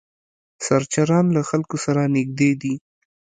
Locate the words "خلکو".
1.49-1.75